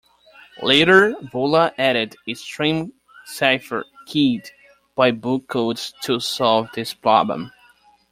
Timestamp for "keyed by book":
4.07-5.47